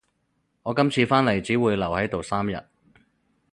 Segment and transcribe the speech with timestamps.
[0.63, 2.59] 我今次返嚟只會留喺度三日